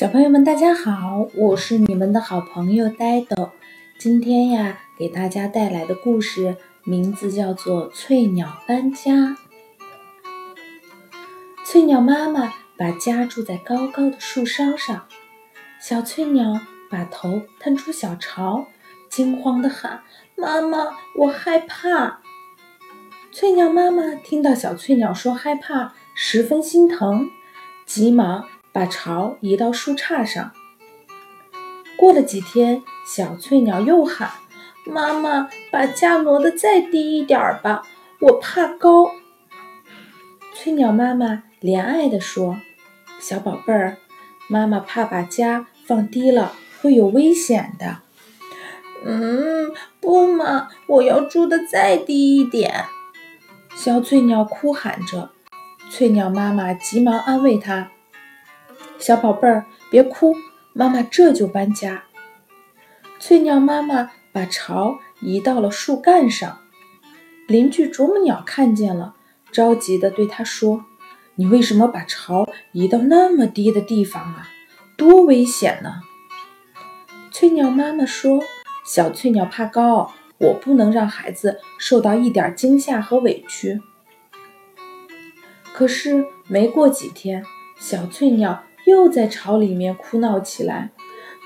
[0.00, 3.50] 小朋友们，大家好，我是你们的好朋友呆豆。
[3.98, 9.12] 今天呀，给大家带来的故事名字叫做《翠鸟搬家》。
[11.66, 15.04] 翠鸟妈妈把家住在高高的树梢上，
[15.78, 16.58] 小翠鸟
[16.90, 18.64] 把头探出小巢，
[19.10, 20.00] 惊慌地喊
[20.34, 22.22] ：“妈妈，我害怕！”
[23.30, 27.28] 翠鸟妈妈听到小翠鸟说害怕，十分心疼，
[27.84, 30.52] 急忙把巢移到树杈上。
[31.96, 34.30] 过了几天，小翠鸟又喊
[34.86, 37.82] ：“妈妈，把家挪得再低一点吧，
[38.20, 39.10] 我怕高。”
[40.54, 42.56] 翠鸟妈妈怜爱地说
[43.20, 43.98] ：“小宝贝儿，
[44.48, 47.98] 妈妈怕把家放低了会有危险的。
[49.04, 52.84] ”“嗯，不嘛，我要住得再低一点。”
[53.76, 55.30] 小翠鸟哭喊着。
[55.90, 57.90] 翠鸟妈妈急忙安慰它
[59.00, 60.34] ：“小宝贝儿，别哭。”
[60.72, 62.04] 妈妈这就搬家。
[63.18, 66.58] 翠鸟妈妈把巢移到了树干上，
[67.48, 69.16] 邻居啄木鸟看见了，
[69.50, 70.84] 着急地对它说
[71.34, 74.48] ：“你为什么把巢移到那么低的地方啊？
[74.96, 76.02] 多危险呢！”
[77.32, 78.40] 翠鸟妈妈说
[78.86, 83.82] ：“小翠鸟怕高，我不能让孩子受到一点惊吓和委屈。”
[85.74, 87.44] 可是没过几天，
[87.76, 88.62] 小翠鸟。
[88.90, 90.90] 又在巢里面哭闹起来。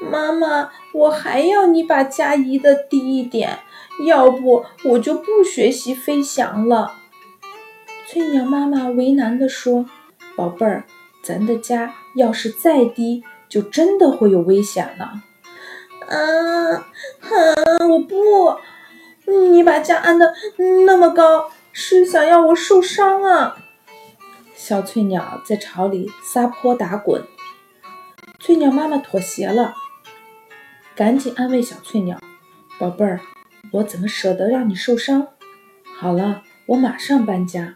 [0.00, 3.58] 妈妈，我还要你把家移得低一点，
[4.06, 6.94] 要不我就不学习飞翔了。
[8.06, 9.86] 翠鸟妈妈为难地说
[10.34, 10.84] ：“宝贝儿，
[11.22, 15.22] 咱的家要是再低，就真的会有危险了。”
[16.08, 16.86] 啊，
[17.20, 18.56] 哼，我不！
[19.50, 20.32] 你把家安得
[20.86, 23.56] 那么高，是想要我受伤啊？
[24.62, 27.24] 小翠鸟在巢里撒泼打滚，
[28.38, 29.72] 翠鸟妈妈妥协了，
[30.94, 32.20] 赶紧安慰小翠鸟
[32.78, 33.22] ：“宝贝儿，
[33.72, 35.28] 我怎么舍得让你受伤？
[35.98, 37.72] 好了，我马上搬家。”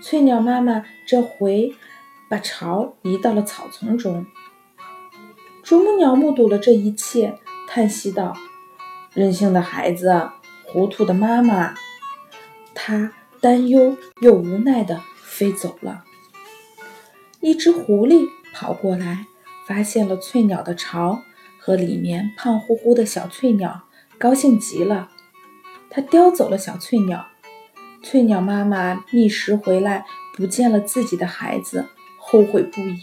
[0.00, 1.74] 翠鸟妈妈这回
[2.30, 4.24] 把巢移到了草丛中。
[5.64, 8.32] 啄木鸟目睹了这一切，叹息道
[9.12, 10.30] ：“任性的孩子，
[10.64, 11.74] 糊涂的妈妈。”
[12.76, 15.02] 他担忧又无奈的。
[15.38, 16.02] 飞走了。
[17.38, 19.26] 一只狐狸跑过来，
[19.68, 21.22] 发现了翠鸟的巢
[21.60, 23.84] 和里面胖乎乎的小翠鸟，
[24.18, 25.08] 高兴极了。
[25.88, 27.28] 它叼走了小翠鸟。
[28.02, 30.04] 翠鸟妈妈觅食回来，
[30.34, 31.86] 不见了自己的孩子，
[32.18, 33.00] 后悔不已。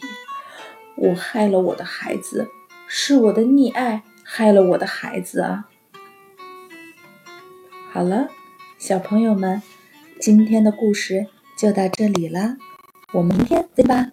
[0.98, 2.50] 我害了我的孩子，
[2.86, 5.70] 是我的溺爱害了我的孩子啊！
[7.92, 8.28] 好了，
[8.78, 9.62] 小朋友们，
[10.20, 11.28] 今天的故事。
[11.58, 12.58] 就到这里了，
[13.14, 14.12] 我们明天见吧。